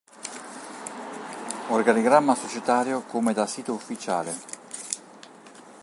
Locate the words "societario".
2.33-3.03